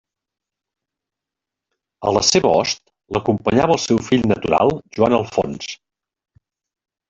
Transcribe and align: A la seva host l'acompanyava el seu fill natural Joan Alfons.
A 2.11 2.15
la 2.17 2.23
seva 2.29 2.53
host 2.55 2.81
l'acompanyava 3.17 3.77
el 3.79 3.83
seu 3.87 4.03
fill 4.09 4.27
natural 4.35 4.77
Joan 4.99 5.19
Alfons. 5.23 5.73